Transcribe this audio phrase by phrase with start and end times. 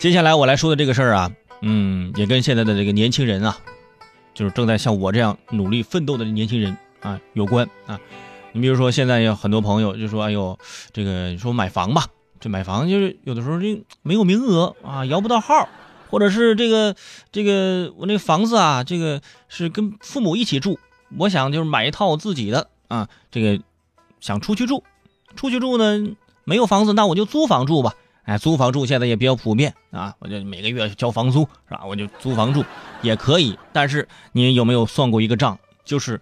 [0.00, 1.30] 接下来我来说的这个事儿啊，
[1.60, 3.58] 嗯，也跟现在的这个年轻人啊，
[4.32, 8.00] 就是正在像我这样努力奋斗的年轻人啊有关啊。
[8.52, 10.58] 你比如说，现在有很多朋友就说：“哎呦，
[10.90, 12.06] 这个你说买房吧，
[12.40, 15.68] 这买房就是有的时候这没有名额啊，摇不到号，
[16.08, 16.96] 或者是这个
[17.30, 20.78] 这个我那房子啊，这个是跟父母一起住，
[21.18, 23.62] 我想就是买一套自己的啊，这个
[24.18, 24.82] 想出去住，
[25.36, 27.92] 出去住呢没有房子，那我就租房住吧。”
[28.24, 31.82] 哎，租房住现在也比较普遍啊，我就每个月交房租是吧？
[31.86, 32.64] 我就租房住
[33.02, 33.58] 也可以。
[33.72, 35.58] 但是你有没有算过一个账？
[35.84, 36.20] 就是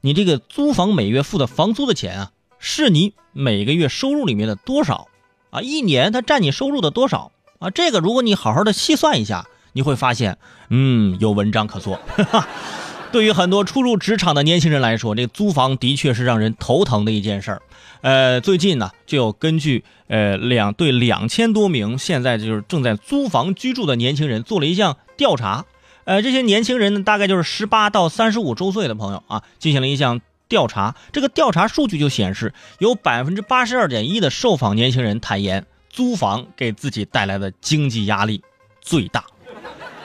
[0.00, 5.08] 你这个租房每月付的房租的钱啊，是你每个月收入里面的多少
[5.50, 5.60] 啊？
[5.60, 7.70] 一年它占你收入的多少啊？
[7.70, 10.38] 这个如果你好好的细算一下，你会发现，
[10.70, 12.00] 嗯，有文章可做。
[13.12, 17.62] 对于很多初入职场的年轻人来说，这租房的确是让人头疼的一件事儿。
[18.02, 25.64] 呃，最近呢，就有根据呃两对两千多名现在就是正在租房居住的年轻人做了一项调查。
[26.04, 30.94] 呃，这些年轻人呢，大概就是十八到三十五周岁的朋友啊，进行了一项调查。
[31.12, 38.40] 这个调查数据就显示，有百分之八十二点一的受访年轻人坦言，租房给自己带来的经济压力
[38.80, 39.24] 最大。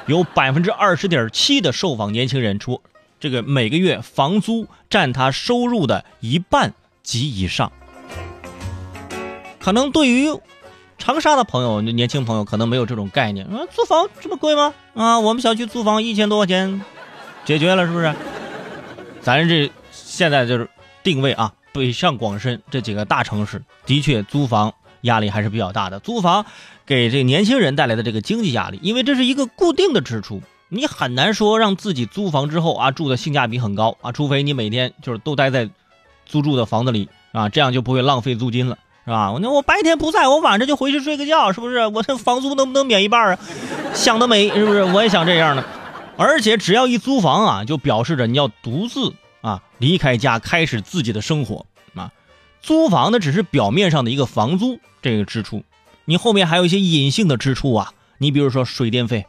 [0.08, 2.82] 有百分之二十点七的受访年轻人说。
[3.26, 7.72] 这个每个月房租占他收入的一半及以上，
[9.60, 10.28] 可能对于
[11.00, 13.48] 长沙的朋友，年轻朋友可能没有这种概念。
[13.48, 14.76] 啊，租房这么贵吗？
[14.94, 16.84] 啊，我们小区租房一千多块钱，
[17.46, 18.14] 解决了是不是？
[19.22, 20.70] 咱这现在就是
[21.02, 26.00] 定位啊，北上广深这几个大城市，的确租房压力还是比较大的。
[26.00, 26.46] 租房
[26.86, 30.44] 给这年轻人带来的这个经济压力，因为这是一个固定的支出。
[30.70, 35.70] 你很难说让自己租房之后啊住的性价比很高啊，除非你每天就是都待在
[36.26, 39.38] 租住的房子里啊，这样就不会浪费租金了，是吧？
[39.40, 41.86] 那我白天不在我晚上就回去睡个觉，是不是？
[41.88, 43.40] 我这房租能不能免一半啊？
[43.94, 44.84] 想得美，是不是？
[44.84, 45.64] 我也想这样的。
[46.18, 52.12] 而且只要一租房啊，就表示着你要独自啊离开家，开始自己的生活啊。
[52.62, 55.64] 租房呢只是表面上的一个房租这个支出，
[56.06, 59.28] 你后面还有一些隐性的支出啊，你比如说水电费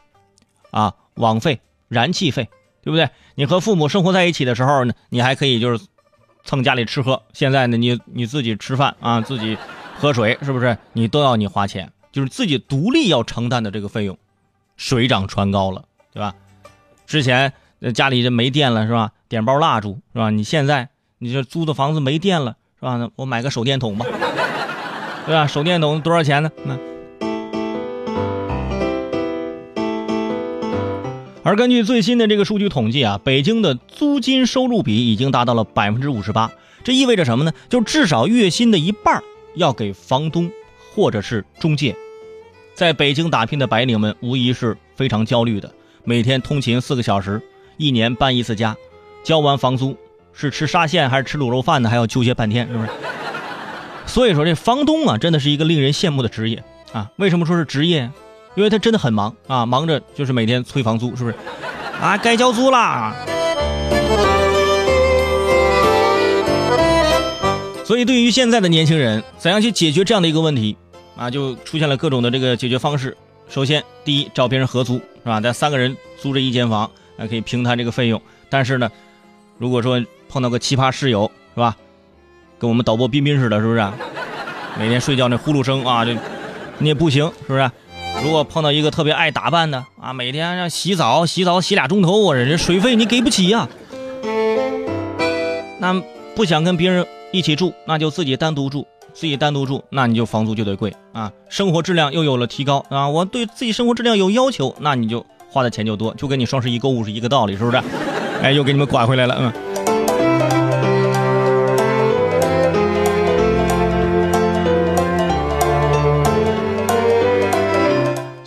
[0.71, 0.95] 啊。
[1.17, 2.49] 网费、燃气费，
[2.81, 3.09] 对不对？
[3.35, 5.85] 你和父母生活在一起的时候呢，你还可以就是
[6.43, 7.21] 蹭家里吃喝。
[7.33, 9.57] 现在呢，你你自己吃饭啊，自己
[9.99, 10.77] 喝水，是不是？
[10.93, 14.17] 你都要你花钱，就是自己独立要承担的这个费用，
[14.77, 15.83] 水涨船高了，
[16.13, 16.33] 对吧？
[17.05, 17.53] 之前
[17.93, 19.11] 家里这没电了，是吧？
[19.27, 20.29] 点包蜡烛，是吧？
[20.29, 20.89] 你现在
[21.19, 23.09] 你这租的房子没电了，是吧？
[23.15, 24.05] 我买个手电筒吧，
[25.25, 25.47] 对吧？
[25.47, 26.51] 手电筒多少钱呢？
[26.63, 26.77] 那。
[31.47, 36.51] 而根据最新的这个数据统计啊，北京的租金收入比已经达到了百分之五十八，
[36.83, 37.53] 这意味着什么呢？
[37.69, 39.23] 就至少月薪的一半
[39.55, 40.51] 要给房东
[40.93, 41.95] 或者是中介。
[42.75, 45.71] 在北京打拼的白领们无疑是非常焦虑的，
[46.03, 47.41] 每天通勤四个小时，
[47.77, 48.75] 一年搬一次家，
[49.23, 49.95] 交完房租
[50.33, 51.89] 是吃沙县还是吃卤肉饭呢？
[51.89, 52.89] 还要纠结半天，是不是？
[54.05, 57.09] 所以说这房东啊，真的是一个令人羡慕的职业啊！
[57.15, 58.11] 为什么说是职业？
[58.57, 61.35] 因为他真的很忙啊，忙着就是每天催房租，是不是？
[62.01, 63.13] 啊，该交租啦。
[67.85, 70.75] 所以，对于现在的年轻人，怎样去解决这样的一个问题
[71.15, 71.29] 啊？
[71.29, 73.15] 就出现了各种的这个解决方式。
[73.47, 75.39] 首先，第一，找别人合租，是吧？
[75.39, 78.19] 咱三个人租这一间房，还可以平摊这个费用。
[78.49, 78.89] 但是呢，
[79.59, 81.77] 如果说碰到个奇葩室友，是吧？
[82.57, 83.87] 跟我们导播彬彬似的，是不是？
[84.79, 86.17] 每天睡觉那呼噜声啊，这
[86.79, 87.69] 你也不行，是不是？
[88.23, 93.67] 如果碰到一个特别爱打扮的啊，每天让洗澡，洗澡洗俩钟头，我这水费你给不起呀。
[95.79, 96.01] 那
[96.35, 103.07] 不想跟别人一起住，那就自己单独住，自己单独住，那你就房租就得贵啊，生活质量又有了提高啊。
[103.07, 107.81] 我对自己生活质量有要求，那你就花的钱就多，就跟你双十一购物是一个道理，是不是？
[108.41, 109.76] 哎，又给你们拐回来了，嗯。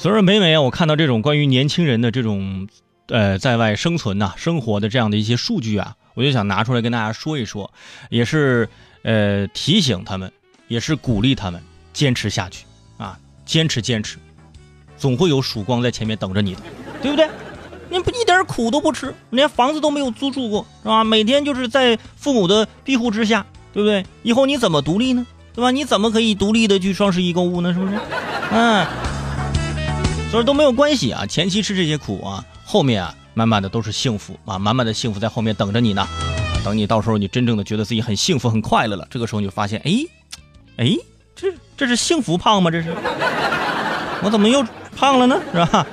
[0.01, 2.67] 所以说，每每啊，我看到这种关于年轻人的这种，
[3.09, 7.71] 呃，在外生存呐、生活的这样的一些数据啊，我就想拿出来跟大家说一说，
[8.09, 8.67] 也是
[9.03, 10.33] 呃提醒他们，
[10.69, 11.63] 也是鼓励他们
[11.93, 12.65] 坚持下去
[12.97, 14.17] 啊，坚持坚持，
[14.97, 16.63] 总会有曙光在前面等着你的，
[17.03, 17.29] 对不对？
[17.91, 21.05] 你不一点苦都不吃，连房子都没有租住过，是吧？
[21.05, 23.45] 每天就是在父母的庇护之下，
[23.75, 24.03] 对不对？
[24.23, 25.27] 以后你怎么独立呢？
[25.55, 25.71] 对吧？
[25.71, 27.75] 你怎么可以独立的去双十一购物呢？
[27.75, 27.99] 是不是？
[28.51, 28.87] 嗯。
[30.31, 36.07] 所以都没有关系啊，前期吃这些苦啊，后面啊，满满的都是幸福啊，满满的幸福在后面等着你呢。
[36.65, 39.93] 等你到时候你真正的觉得自己很幸福很快乐了，这个时候你就发现，哎，
[40.77, 40.97] 哎，
[41.35, 42.71] 这这是幸福胖吗？
[42.71, 42.95] 这是，
[44.23, 45.41] 我怎么又胖了呢？
[45.53, 45.87] 是吧？